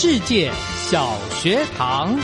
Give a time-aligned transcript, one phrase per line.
[0.00, 2.16] 世界小学堂。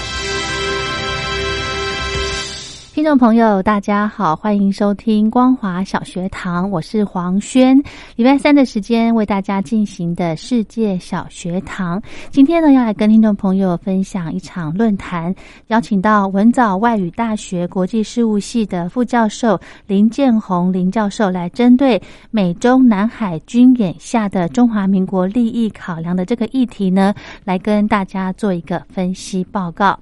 [3.04, 7.76] 听众朋友，大家好，欢迎收听光华小学堂，我是黄轩。
[8.16, 15.34] 礼拜三的时间为大家进行的世界小学堂，今天呢要来跟听众朋友分享一场论坛，
[15.66, 27.12] 邀请到文藻外语大学国际事务系的副教授林建宏林教授，来针对美中南海军演下的中华民国利益考量的这个议题呢，
[27.44, 30.00] 来跟大家做一个分析报告。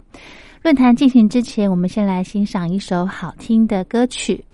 [0.63, 4.45] 论坛进行之前，我们先来欣赏一首好听的歌曲，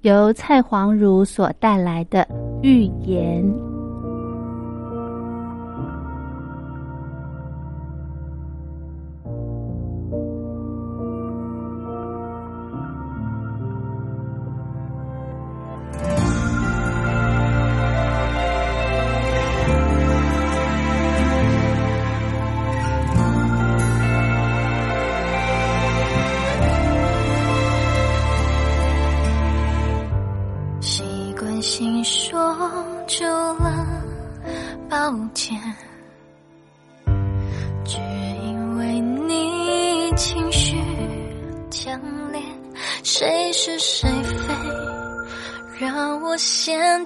[0.00, 2.26] 由蔡黄如所带来的
[2.62, 3.44] 《寓言》。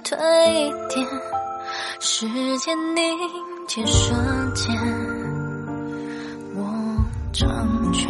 [0.01, 0.17] 退
[0.53, 1.07] 一点，
[1.99, 2.27] 时
[2.59, 3.03] 间凝
[3.67, 4.15] 结瞬
[4.53, 4.75] 间，
[6.55, 6.61] 我
[7.33, 8.09] 成全。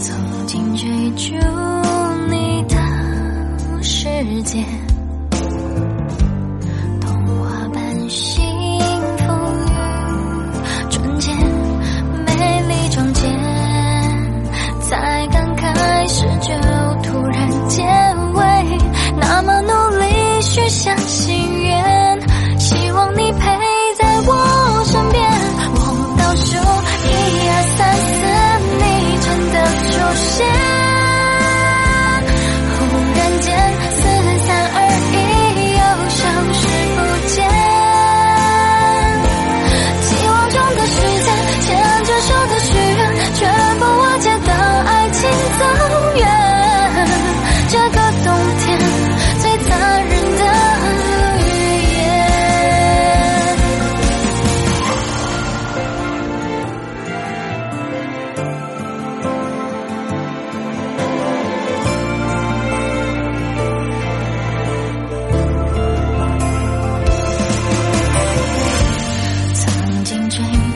[0.00, 1.34] 曾经追逐
[2.28, 4.64] 你的世界。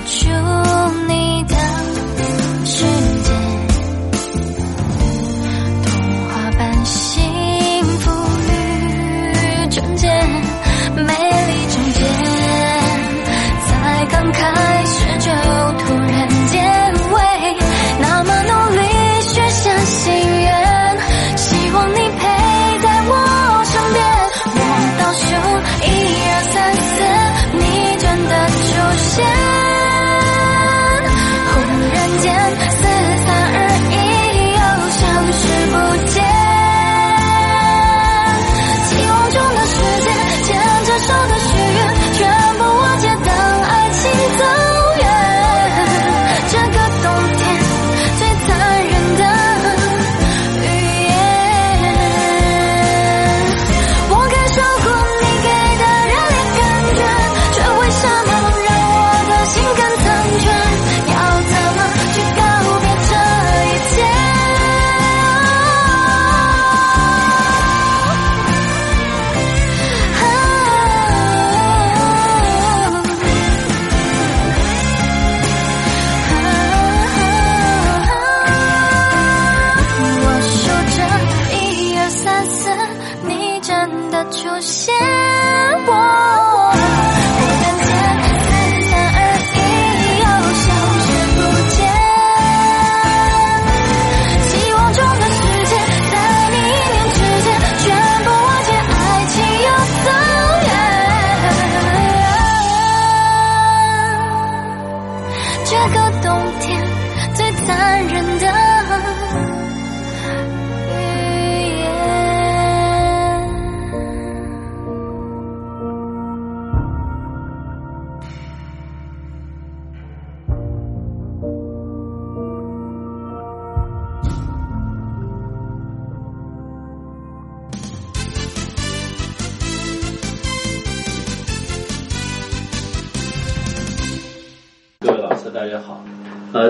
[0.06, 0.85] 就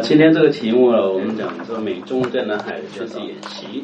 [0.06, 3.82] 今天这个题目呢，我们讲说美中在南海的军事演习。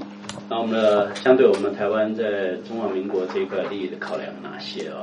[0.49, 5.03] 那我们的相对我们台湾在中华民国这一块利益的考量有哪些啊？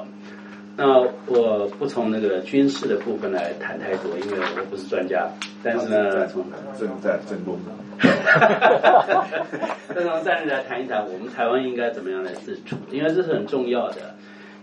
[0.77, 5.29] 那我不从那个军事的部分来谈太多，因为我不是专家。
[5.61, 6.41] 但是呢，从
[6.79, 7.59] 正在 正路。
[9.93, 12.77] 再从战略来谈一谈，我们台湾应该怎么样来自处？
[12.93, 14.15] 因为这是很重要的。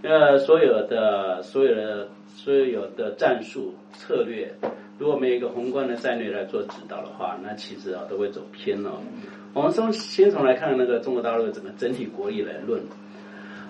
[0.02, 4.54] 因为所有的、所有的、所有的战术策略，
[4.98, 8.92] 如果没有一个宏观的战略来做指导的话，那其实啊都会走偏了。
[9.52, 12.82] 我们从先从来看那个中国大陆整个整体国力来论。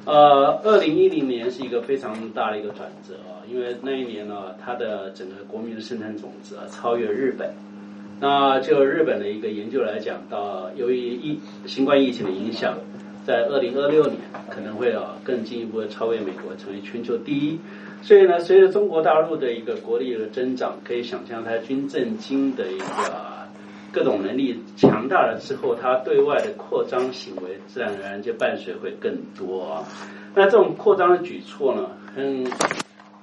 [0.04, 7.50] 呃，二零一零年是一个非常大的一个转折啊，因为那一年呢，它的整个国民的生产总值啊超越日本。
[8.20, 12.78] 那就日本的一个研究来讲，到由于疫新冠疫情的影响，
[13.26, 14.16] 在二零二六年
[14.48, 17.58] 可能会啊更进一步的超越美国，成为全球第一。
[18.02, 22.86] 所以呢，随着中国大陆的一个国力的增长，可以想象它军政经的一个
[23.92, 29.84] 各种能力强大了之后，它对外的扩张行为自然而然就伴随会更多啊。
[30.34, 32.44] 那这种扩张的举措呢，嗯，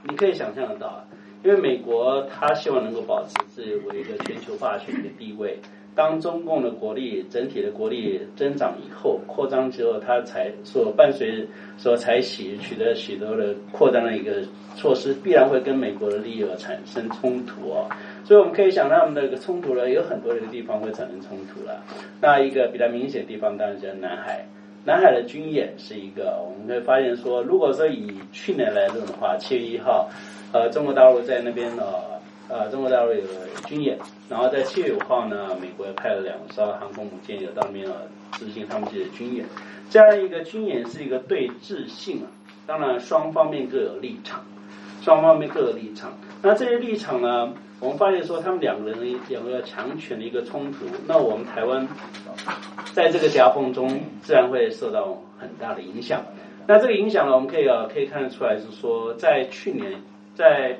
[0.09, 1.05] 你可以想象得到，
[1.43, 5.59] 因为美国它希望能够保持自己为一个全球霸权的地位。
[5.95, 11.47] 当中共的国力整体的国力增长以后，扩张之后，它才所伴随
[11.77, 14.41] 所采取取得许多的扩张的一个
[14.75, 17.87] 措施，必然会跟美国的利益而产生冲突哦。
[18.23, 21.83] 所以我们可以想，他们的一个冲突呢，有很多的地方会产生冲突了。
[22.19, 24.43] 那一个比较明显的地方，当然就是南海。
[24.85, 30.09] 南海的军演是一个，我们会发现说，如果说以去年来论的话，七月一号，
[30.51, 31.83] 呃，中国大陆在那边呢。
[32.49, 33.23] 呃，中国大陆有
[33.65, 33.97] 军演，
[34.29, 37.93] 然后在七月五号呢，美国派了两艘航空母舰有到那边呃
[38.33, 39.45] 执行他们自己的军演。
[39.89, 42.27] 这样一个军演是一个对峙性啊，
[42.67, 44.43] 当然双方面各有立场，
[45.01, 46.11] 双方面各有立场。
[46.41, 51.87] 那这些立场呢，我们发现说他们两个人两个强权的一个冲突，那我们台湾
[52.91, 56.21] 在这个夹缝中，自然会受到很大的影响。
[56.67, 60.01] 那这个影响呢，我们可以啊可以看得出来是说，在去年
[60.35, 60.77] 在。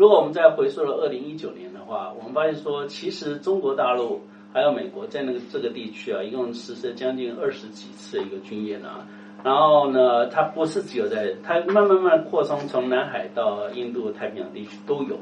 [0.00, 9.06] 如果我们再回溯了二零一九年的话，我们发现说，其实中国大陆还有美国在那个这个地区啊，一共实施将近二十几次一个军演啊。
[9.44, 15.18] 然后呢，它不是只有在，它慢慢慢扩充，从南海到印度太平洋地区都有。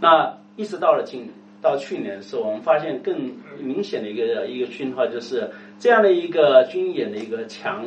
[0.00, 1.28] 那一直到了今
[1.60, 7.84] 到去年的时候，我们发现更明显的一个一个讯号，就是这样的一个军演的一个强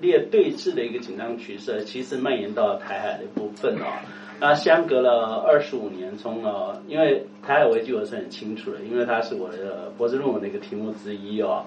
[0.00, 4.00] 烈对峙的一个紧张局势，其实蔓延到台海的部分啊。
[4.44, 11.64] 那相隔了二十五年，从呃，因为台海危机我是很清楚的，因为它是我的博士论文的一个题目之一哦。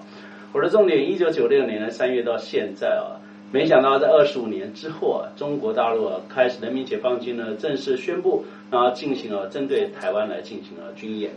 [0.52, 3.16] 我的重点，一九九六年的三月到现在啊，
[3.50, 11.30] 没想到在二十五年之后啊，中国大陆啊开始人民解放军呢正式宣布，然后进行了针对台湾来进行了军演。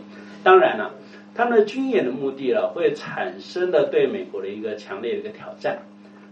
[0.44, 0.90] 当然了，
[1.34, 5.78] 他们的军演的目的啊，会产生的对美国的一个强烈的一个挑战。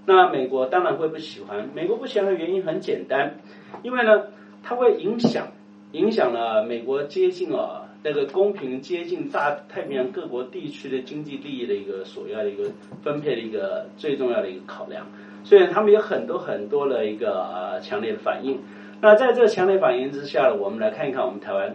[0.04, 3.36] 那美国当然会不喜欢，美国不喜欢的原因很简单，
[3.82, 4.24] 因为呢。
[4.62, 5.48] 它会影响，
[5.92, 12.70] 影响了美国接近啊那个公平接近大太平洋各国地区的经济利益的一个首要的一个
[13.02, 15.06] 分配的一个最重要的一个考量，
[15.42, 18.58] 所以他们有很多很多的一个呃强烈的反应。
[19.00, 21.74] 那在这强烈反应之下呢，我们来看一看我们台湾，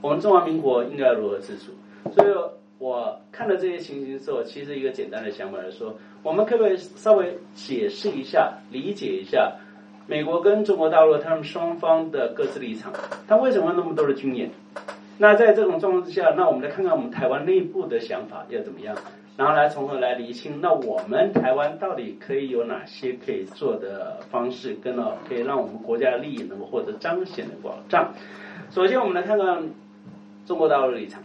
[0.00, 1.72] 我们中华民国应该如何自处。
[2.12, 2.32] 所以
[2.78, 9.56] 我看到这些情形之后，其实一个简单的想法来说，我们可不可以稍微解释一下、理解一下？
[10.06, 12.92] 美国跟中国大陆他们双方的各自立场，
[13.26, 14.50] 他为什么那么多的军演？
[15.16, 18.94] 那在这种状况之下，那我们来看看我们台湾内部的想法要怎么样，
[19.36, 20.60] 然后来从何来厘清？
[20.60, 28.12] 那我们台湾到底可以有哪些可以做的方式，跟了可以让我们国家的利益能够获得彰显的保障？
[28.70, 29.70] 首先，我们来看看
[30.44, 31.22] 中国大陆立场。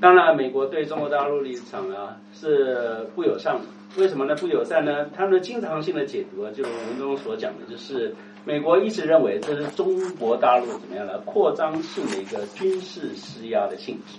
[0.00, 3.60] 当然，美国对中国大陆立场呢是不友善的。
[3.96, 4.34] 为什么呢？
[4.36, 5.06] 不友善呢？
[5.14, 8.14] 他们的经常性的解读啊，就文中所讲的，就是
[8.44, 11.18] 美国一直认为这是中国大陆怎么样呢？
[11.20, 14.18] 扩张性的一个军事施压的性质。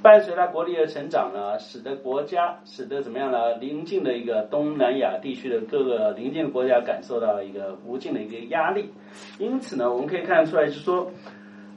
[0.00, 3.54] 伴随着国力的成长呢，使得国家，使得怎么样呢？
[3.56, 8.92] 邻近的一个东南亚地区的各个邻近国家感受到一个无尽的一个压力。
[9.38, 11.10] 因此呢，我们可以看出来，就是说，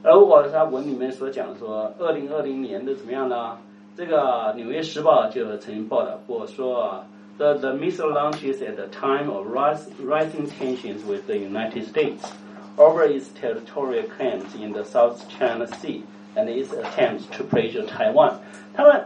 [0.02, 3.58] 而我他文里面所讲说，二零二零年的怎么样呢？
[3.96, 7.02] 这个《纽约时报》就曾经报道过说
[7.38, 12.30] ，the the missile launches at the time of rise, rising tensions with the United States
[12.76, 16.02] over its territorial claims in the South China Sea
[16.34, 18.34] and its attempts to pressure Taiwan。
[18.74, 19.02] 他们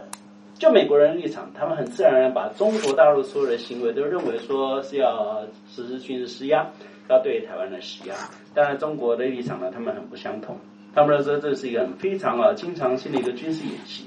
[0.59, 6.67] 就美国人立场，他们很自然而然把中国大陆所有的行为都认为说是要实施军事施压，
[7.07, 8.15] 要对台湾来施压。
[8.53, 10.57] 当然，中国的立场呢，他们很不相同。
[10.93, 14.03] 他们说这是一个很非常啊经常性的一个军事演习。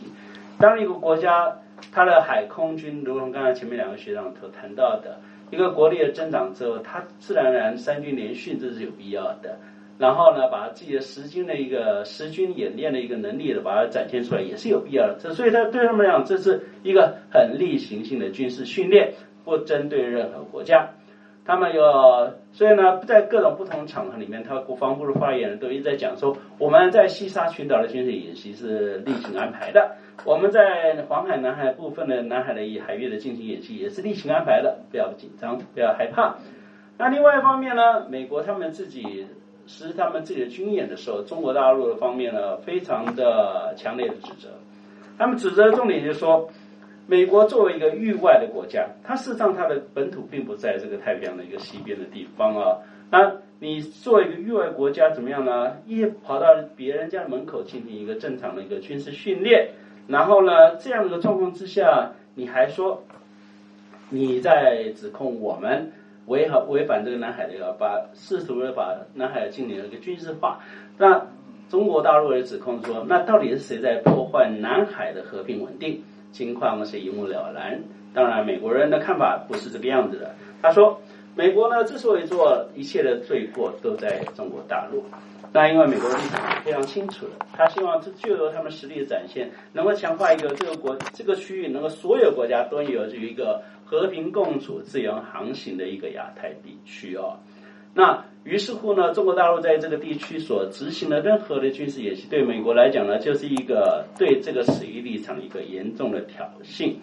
[0.58, 1.58] 当一个国家
[1.92, 5.18] 它的海空军，如同刚才前面两个学长所谈到的，
[5.50, 9.58] 一个国力的增长之后，它自然而然三军联训这是有必要的。
[9.96, 15.16] 然后呢，把自己的实军的一个实军演练的一个能力的把它展现出来，也是有必要的。
[15.20, 19.12] 这所以，他对他们来讲，这是一个很例行性的军事训练，
[19.44, 20.90] 不针对任何国家。
[21.46, 21.82] 他们有，
[22.52, 36.36] 所以呢，在各种不同场合里面，他国防部的发言人都一直在讲说，我们在西沙群岛的军事演习是例行安排的，我们在黄海、南海部分的南海的海域的进行演习也是例行安排的，不要紧张，不要害怕。
[36.96, 39.26] 那另外一方面呢，美国他们自己
[39.66, 44.48] 实施他们自己的军演的时候，中国大陆的方面呢，非常的强烈的指责，
[45.18, 46.48] 他们指责的重点就是说。
[47.06, 52.78] 美国作为一个域外的国家，它事实上它的本土并不在这个太平洋的一个西边的地方啊。
[53.10, 55.76] 那你作为一个域外国家怎么样呢？
[55.86, 59.68] 一跑到别人家门口进行一个正常的一个军事训练，
[60.08, 63.04] 然后呢，这样的状况之下，你还说
[64.08, 65.92] 你在指控我们
[66.26, 70.58] 违和违反这个南海的一个把试图的把南海进行了一个军事化？
[70.96, 71.26] 那
[71.68, 76.02] 中国大陆也指控说，那到底是谁在破坏南海的和平稳定？
[76.34, 77.80] 情况是一目了然。
[78.12, 80.34] 当然，美国人的看法不是这个样子的。
[80.60, 81.00] 他说，
[81.36, 85.04] 美国呢之所以做一切的罪过都在中国大陆，
[85.52, 97.38] 那因为美国的立场是非常清楚的，他希望这就由他们实力的展现，能够强化一个这个国这个区域，能够所有国家都有这一个和平共处、自由航行的一个亚太地区哦。
[97.94, 106.94] 那于是乎呢，中国大陆在这个地区所执行的任何的军事演习，对美国来讲呢，就是一个对这个死域立场一个严重的挑衅。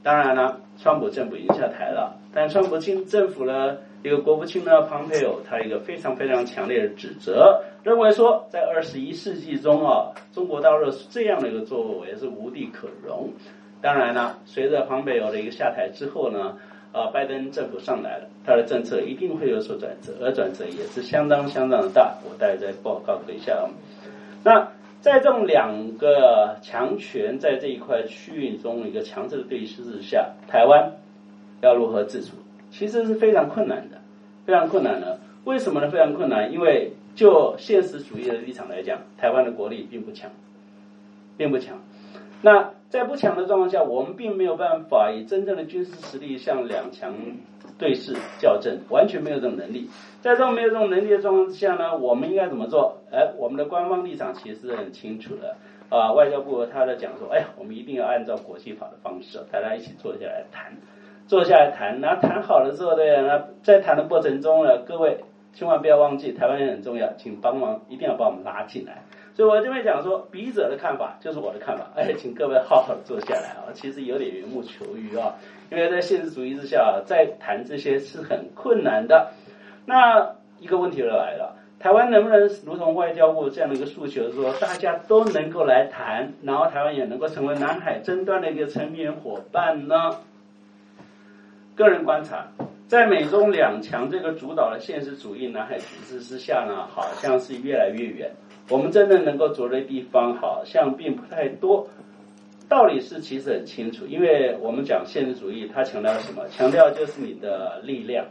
[0.00, 13.28] 当然了，川普政府已经下台了，但川普清政府呢，一个国务卿呢，庞培友，他一个非常非常强烈的指责，认为说，在二十一世纪中啊，中国大陆是这样的一个作为是无地可容。
[13.82, 16.56] 当然了，随着庞培友的一个下台之后呢。
[16.92, 22.16] 啊，拜登政府上来了，他的政策一定会有所转折，而转折也是相当相当的大。
[22.24, 23.68] 我待会再报告一下。
[24.42, 24.68] 那
[25.00, 30.92] 在这种两个强权在这一块区域中一个强制的对峙之下，台湾
[31.62, 32.32] 要如何自处，
[32.70, 33.98] 其实是非常困难的，
[34.44, 35.20] 非常困难的。
[35.44, 35.88] 为什么呢？
[35.88, 40.30] 非常困难，因为就现实主义的立场来讲，台湾的国力并不强，
[41.36, 41.78] 并不强。
[42.42, 47.14] 那在不强的状况下，我们并没有办法以真正的军事实力向两强
[47.78, 49.88] 对视校正，完全没有这种能力。
[50.20, 52.98] 在这种没有这种能力的状况之下呢，我们应该怎么做？
[53.12, 55.56] 哎，我们的官方立场其实是很清楚的
[55.88, 56.12] 啊。
[56.12, 60.72] 外交部他在讲说，哎呀，我们一定要按照国际法的方式，大家一起坐下来谈，
[61.26, 62.00] 坐下来谈。
[62.00, 65.18] 那谈好了之后，呢，那在谈的过程中呢，各位
[65.52, 69.04] 千万不要忘记，台湾也很重要，请帮忙，一定要把我们拉进来。
[69.40, 71.86] 所以我这边讲说，笔者的看法就是我的看法。
[71.96, 75.34] 哎，请各位好好坐下来啊，其实有点缘木求鱼啊，
[75.70, 79.32] 因为在现实主义之下，再谈这些是很困难的。
[79.86, 90.18] 那一个问题就来了，台湾能不能如同外交部这样的一个诉求，说大家都能够来谈，然后台湾也能够成为南海争端的一个成员伙伴呢？
[91.74, 92.48] 个人观察，
[92.88, 98.30] 在美中两强这个主导的现实主义南海局势之下呢，好像是越来越远。
[98.70, 101.88] 我们真正能够着的地方好像并不太多，
[102.68, 106.46] 道理是其实很清楚，因为我们讲现实主义，它强调什么？
[106.48, 108.26] 强调就是你的力量，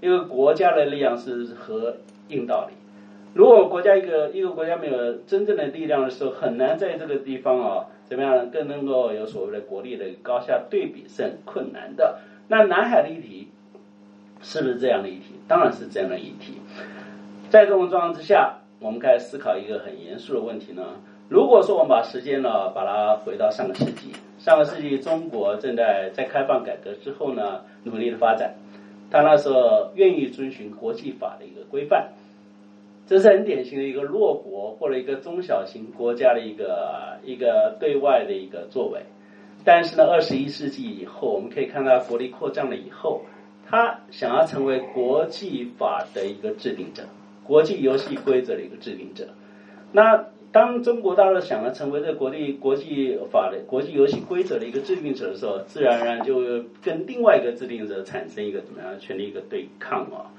[0.00, 1.98] 一个国家的力量是和
[2.28, 2.74] 硬道理。
[3.34, 12.20] 如果国家一个一个国家没有真正的力量的时候，很难在这个地方啊，怎么样更能够有所谓的国力的高下对比是很困难的。
[12.48, 13.48] 那南海的议题
[14.40, 15.34] 是不是这样的议题？
[15.46, 16.54] 当然是这样的议题。
[17.50, 18.60] 在这种状况之下。
[18.84, 20.82] 我们开始思考一个很严肃的问题呢。
[21.30, 28.54] 如果说我们把时间呢，把它回到上个世纪，上个世纪中国正在在开放改革之后呢，努力的发展，
[29.10, 32.12] 他那时候愿意遵循国际法的一个规范，
[33.06, 39.00] 这是很典型的一个弱国或者一个中小型国家的一个一个对外的一个作为。
[39.64, 43.22] 但是呢，二十一世纪以后，我们可以看到国力扩张了以后，
[43.66, 47.02] 他想要成为国际法的一个制定者。
[47.44, 49.28] 国际游戏规则的一个制定者，
[49.92, 60.30] 那当中国大陆想要成为这国际国际法的国际游戏规则的一个制定者的时候，自然而然就跟另外一个制定者产生一个怎么样的权力一个对抗啊。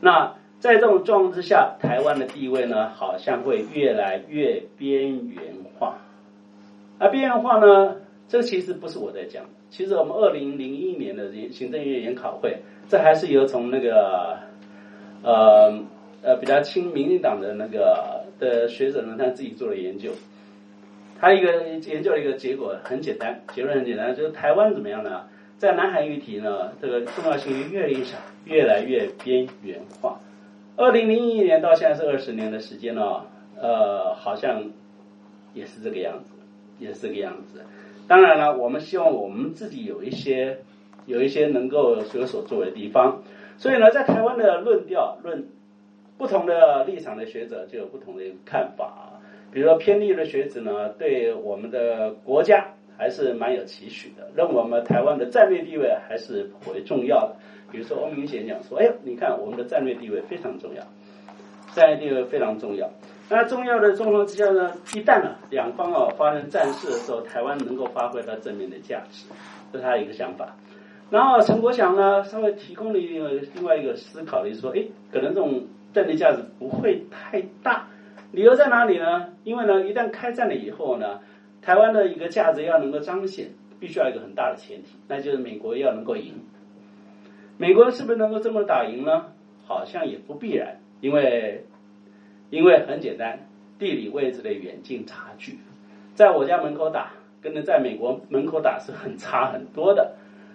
[0.00, 5.98] 那在这种状况之下，台湾的地位呢，好像会越来越边缘化。
[6.98, 7.96] 而边缘化呢，
[8.28, 14.38] 这其实不是我在讲，其实我们二零零一年的行政院研讨会，这还是由从那个
[15.24, 15.72] 呃
[16.22, 20.12] 呃比较亲民进党的那个的学者呢，他自己做了研究。
[21.20, 25.22] 他一个研究的一个结果很简单，结论很简单，就是台湾怎么样呢？
[25.56, 30.20] 在南海议题呢，这个重要性越来越小，越来越边缘化。
[30.76, 33.26] 二零零一年到现在是二十年的时间了，
[33.56, 34.72] 呃，好像
[35.54, 36.30] 也是这个样子，
[36.80, 37.62] 也是这个样子。
[38.08, 40.58] 当然了，我们希望我们自己有一些
[41.06, 43.22] 有一些能够有所作为的地方。
[43.58, 45.46] 所以呢，在台湾的论调论
[46.18, 49.20] 不同的立场的学者就有不同的看法。
[49.52, 57.36] 比如说偏立的学者呢，对我们的国家还是蛮有期许的，认为我们台湾的战略地位还是颇为重要的。
[57.70, 60.82] 比如说，欧明贤讲说：“哎，你看我们的战略地位非常重要，
[61.74, 62.90] 战略地位非常重要。
[63.28, 69.26] 那重要的状况之下呢，一旦呢两方啊发生战事的时候，台湾能够发挥它正面的价值，
[69.72, 70.54] 这是他一个想法。
[71.10, 77.86] 然后陈国祥呢，稍微提供了一个另外一个思考，就是说：哎，可能这种战略价值不会太大。
[78.32, 79.28] 理由在哪里呢？
[79.44, 81.20] 因为呢，一旦开战了以后呢，
[81.60, 86.34] 台湾的一个价值要能够彰显，必须要一个很大的前提，那就是美国要能够赢。”
[87.58, 89.26] 美国是不是能够这么打赢呢？
[89.66, 91.66] 好像也不必然，因为
[92.50, 93.46] 因为很简单，
[93.78, 95.58] 地理位置的远近差距，
[96.14, 100.14] 在我家门口打，跟在美国门口打是很差很多的。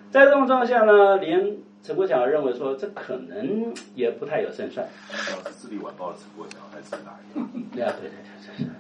[0.09, 4.85] 在这种状况下呢，连陈国强认为说，这可能也不太有胜算。
[5.09, 7.45] 是《智利晚报》的陈国强还是哪一个？
[7.73, 8.17] 对啊，对对
[8.57, 8.71] 对对。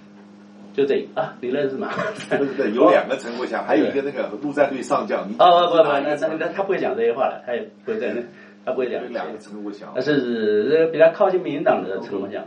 [0.73, 1.89] 就这啊，你认识吗？
[2.29, 5.23] 对对对，有两个陈国强，还有一个那个陆战队上将。
[5.39, 8.21] 哦不不，那那那他不会讲这些话了，他也不会在那，
[8.63, 9.01] 他不会讲。
[9.11, 12.45] 两个陈国强，那是这个比较靠近民进党的陈国强。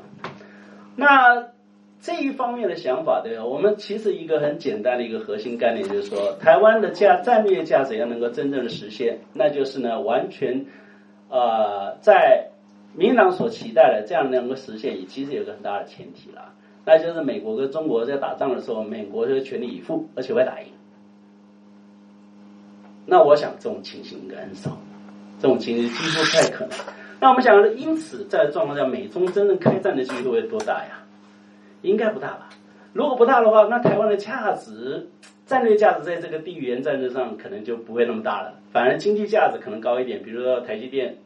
[0.95, 1.43] 那
[2.03, 3.45] 这一方面的想法，对吧？
[3.45, 10.65] 我们其实一个很简单的一个核心概念，就是说，台湾的价战略价值要能够真正的实现，那就是呢，完全
[11.29, 12.49] 呃，在
[12.95, 16.55] 民党所期待的这样能够实现，也其实有个很大的前提了。
[16.87, 20.69] 那就是美国跟中国在打仗的时候，美国就全力以赴，而且会打赢。
[23.05, 24.79] 那我想这种情形应该很少，
[25.39, 26.79] 这种情形几乎不太可能。
[27.21, 31.00] 那我们想，因此在状况下，美中真正开战的机会会多大呀？
[31.83, 32.49] 应该不大吧？
[32.93, 35.09] 如果不大的话，那台湾的价值、
[35.47, 40.23] 战略价值在这个地缘战争上可能就不会那么大了，反而经济价值可能高一点。
[40.23, 41.17] 比如说台积电，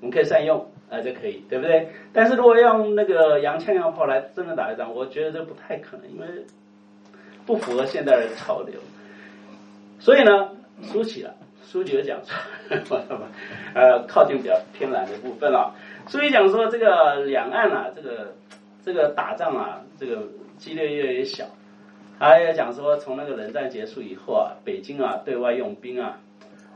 [0.00, 0.66] 我们可以善用。
[0.88, 1.88] 啊，这可以，对不对？
[2.12, 6.26] 但是如果用那个洋枪洋炮来真的打一仗，我觉得这不太可能，因为
[7.44, 8.78] 不符合现代的潮流。
[9.98, 10.50] 所以呢，
[10.82, 12.20] 书起了，书就讲
[12.84, 13.02] 说，
[13.74, 15.74] 呃，靠近比较偏蓝的部分了。
[16.06, 18.34] 书里讲说，这个两岸啊，这个
[18.86, 20.22] 这个打仗啊，这个
[20.58, 21.44] 激烈越来越小。
[22.20, 26.20] 还有讲说，从那个冷战结束以后啊，北京啊，对外用兵啊。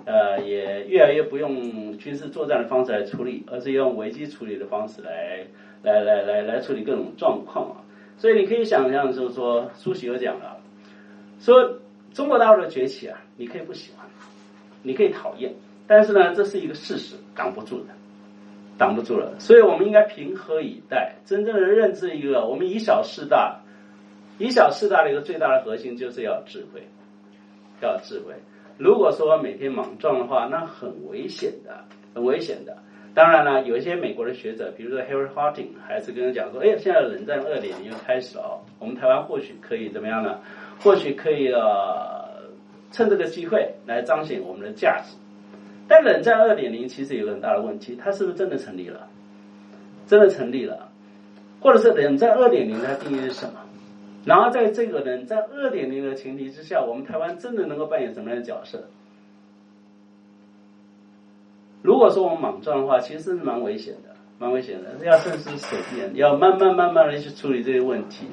[0.06, 5.46] 呃，也越来越不用军事作战的方式来处理，而是用危机处理的方式来
[5.82, 7.76] 来来来来处理各种状况啊。
[8.16, 10.56] 所以你可以想象，就是说，苏喜有讲了，
[11.38, 11.78] 说
[12.12, 14.04] 中国大陆的崛起啊，你可以不喜欢，
[14.82, 15.54] 你可以讨厌，
[15.86, 17.88] 但是呢，这是一个事实，挡不住的，
[18.80, 19.38] 挡不住了。
[19.38, 23.60] 所以我们应该平和以待，真正的认知一个，我们以小事大，
[24.38, 26.88] 以小事大的一个最大的核心就是要智慧，
[27.82, 28.32] 要智慧。
[28.78, 32.78] 如果说每天莽撞的话，那很危险的，很危险的。
[33.12, 40.40] 当然了，有一些美国的学者，比如说 Harry Harding，还是跟人讲说：“哎，现在冷战二点零又开始了，我们台湾或许可以怎么样呢？
[40.80, 42.48] 或许可以呃，
[42.92, 45.16] 趁这个机会来彰显我们的价值。”
[45.90, 49.08] 但冷战二点零其实有个很大的问题，它是不是真的成立了？
[50.06, 50.88] 真的成立了？
[51.60, 53.60] 或者是冷战二点零它定义是什么？
[54.24, 58.84] 然后在这个冷战二点零的前提之下，我们台湾真的能够扮演什么样的角色？
[61.82, 68.26] 如果说我们莽撞的话，其实是蛮危险的，蛮危险的，要慎思熟辨，要慢慢慢慢的去处理这些问题。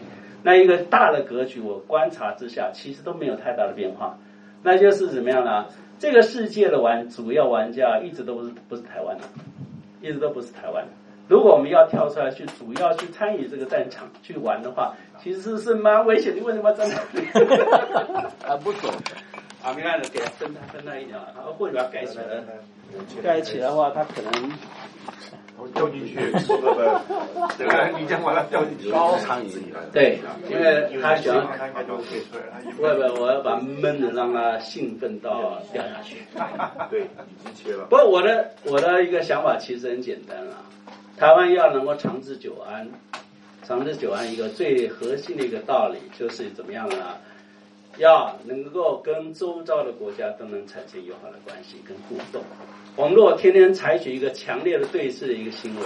[0.43, 4.19] 那一个大的格局，我观察之下，其实都没有太大的变化。
[4.67, 5.65] 那就是怎么样呢？
[5.97, 9.23] 这个世界的玩主要玩家一直都不是不是台湾的，
[10.01, 10.91] 一直都不是台湾的。
[11.29, 16.43] 如果我们要跳出来去主要去参与这个战场去玩的话，其实是蛮危险的。
[16.43, 16.97] 为什么站在？
[18.45, 18.91] 啊，不懂，
[19.67, 22.23] 啊，明暗的给分开分开一点，然后或者把它盖起来，
[23.21, 24.49] 盖起来的话，它可能
[25.73, 26.15] 掉进去，
[26.47, 26.81] 不不不，
[27.57, 29.65] 这个你讲完了掉进去，高长一点。
[29.91, 31.45] 对，因为它喜欢。
[31.57, 32.63] 它应该就可以出来了。
[32.77, 36.19] 不不，我要把闷的让它兴奋到掉下去。
[36.89, 37.87] 对，已经切了。
[37.89, 40.55] 不过我的我的一个想法其实很简单了，
[41.17, 42.89] 台湾要能够长治久安，
[43.63, 47.17] 长治久安一个最核心的一个道理就是怎么样呢？
[47.97, 52.43] 要能够跟周遭的国家都能产生友好的关系跟互动。
[52.95, 55.85] 我们如果天天采取一个强烈的对峙的一个行为，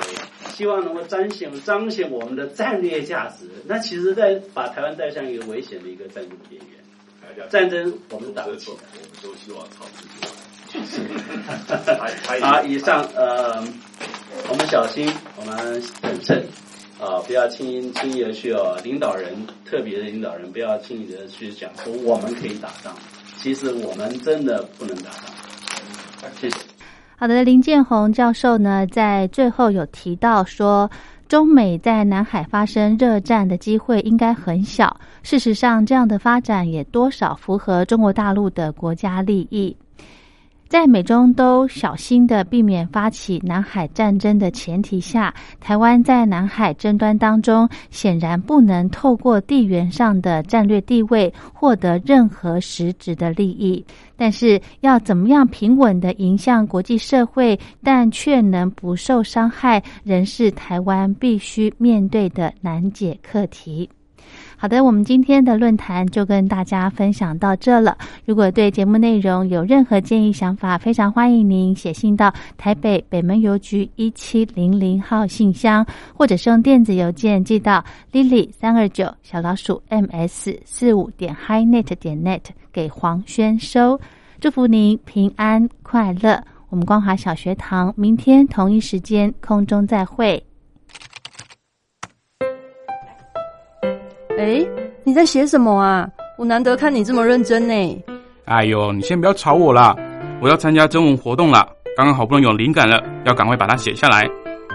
[0.53, 7.49] 希望能够彰显彰显我们的战略价值，那其实在把台湾带向一个危险的一个战争边缘。
[7.49, 8.71] 战争我们打不起。
[8.71, 8.83] 我们
[9.23, 10.41] 都希望长治久安。
[12.41, 13.61] 好，以上呃，
[14.49, 16.45] 我们小心，我们谨慎。
[17.01, 19.33] 啊，不要轻易轻易的去哦，领导人
[19.65, 22.93] 特别的领导人不要轻易的去讲说我们可以打仗，
[23.37, 26.29] 其实我们真的不能打仗。
[26.39, 26.57] 谢谢。
[27.17, 30.87] 好的，林建宏教授呢，在最后有提到说，
[31.27, 34.95] 中美在南海发生热战的机会应该很小。
[35.23, 39.75] 事实上，这样的发展也多少符合中国大陆的国家利益。
[40.71, 53.85] 在美中都小心的避免发起南海战争的前提下，台湾在南海争端当中显然不能透过地缘上的战略地位获得任何实质的利益。
[54.15, 63.89] 但是，要怎么样平稳的迎向国际社会，但却能不受伤害，仍是台湾必须面对的难解课题。
[64.61, 67.97] 好的，我们今天的论坛就跟大家分享到这了。
[68.25, 83.99] 如果对节目内容有任何建议想法，非常欢迎您写信到台北北门邮局一七零零号信箱，或者是用电子邮件寄到 lily 三二九小老鼠 ms 四五点 highnet 点 net 给黄轩收。
[84.39, 86.39] 祝福您平安快乐。
[86.69, 90.45] 我们光华小学堂明天同一时间空中再会。
[94.37, 94.65] 哎，
[95.03, 96.07] 你在写什么啊？
[96.37, 98.03] 我难得看你这么认真呢。
[98.45, 99.95] 哎呦，你先不要吵我啦！
[100.41, 104.27] 我要参加征文活动了，刚刚好不容易有灵感了，要赶快把它写下来。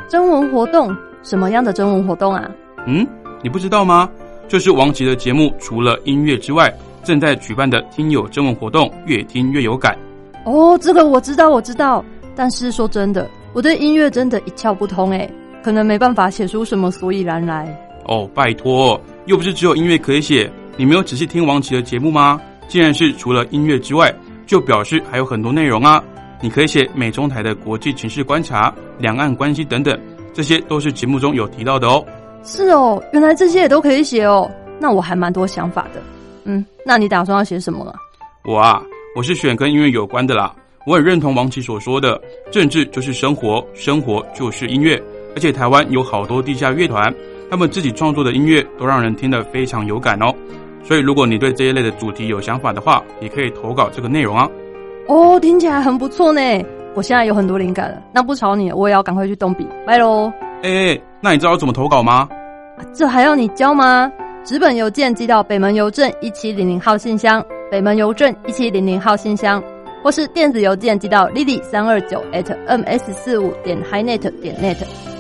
[0.09, 0.95] 征文活动？
[1.23, 2.49] 什么样的征文活动啊？
[2.87, 3.07] 嗯，
[3.43, 4.09] 你不知道吗？
[4.47, 9.99] 就是王琦的节目，除了音乐之外，正在举办的听友征文活动，越听越有感。
[10.45, 12.05] 哦，这个我知道，我知道。
[12.37, 15.29] 但是说真的，我对音乐真的一窍不通哎，
[15.65, 17.67] 可能没办法写出什么所以然来。
[18.09, 19.01] 哦，拜托。
[19.27, 22.41] 又不是只有音乐可以写，你没有仔细听王琦的节目吗？
[22.69, 24.13] 既然是除了音乐之外，
[24.47, 26.03] 就表示还有很多内容啊！
[26.41, 29.99] 你可以写美中台的国际情势观察、两岸关系等等，
[30.35, 32.05] 这些都是节目中有提到的哦。
[32.45, 34.51] 是哦，原来这些也都可以写哦。
[34.79, 36.03] 那我还蛮多想法的。
[36.45, 37.95] 嗯，那你打算要写什么了？
[38.45, 38.83] 我啊，
[39.17, 40.55] 我是选跟音乐有关的啦。
[40.87, 42.21] 我很认同王琦所说的，
[42.53, 45.03] 政治就是生活，生活就是音乐，
[45.35, 47.13] 而且台湾有好多地下乐团。
[47.51, 50.35] 他们自己创作的音乐都让人听得非常有感哦，
[50.83, 54.49] 所以如果你对这一类的主题有想法的话，也可以投稿这个内容啊。
[55.09, 56.41] 哦，听起来很不错呢，
[56.95, 58.03] 我现在有很多灵感了。
[58.13, 60.33] 那不吵你，我也要赶快去动笔，拜喽。
[60.63, 62.29] 哎，那你知道怎么投稿吗？
[62.93, 64.11] 这还要你教吗？
[64.45, 69.63] 纸本邮件寄到北门邮政一七零零号信箱，北门邮政一七零零号信箱，
[70.03, 75.16] 或是电子邮件寄到 lily 三二九 at ms 四五点 highnet 点 net。